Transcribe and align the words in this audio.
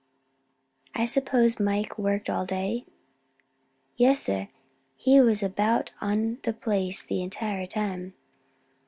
"I 0.95 1.05
suppose 1.05 1.59
Mike 1.59 1.95
worked 1.95 2.27
all 2.27 2.43
day?" 2.43 2.85
"Yes, 3.97 4.19
sir, 4.19 4.47
he 4.97 5.21
was 5.21 5.43
about 5.43 5.91
on 6.01 6.39
the 6.41 6.53
place 6.53 7.03
the 7.05 7.21
entire 7.21 7.67
time." 7.67 8.15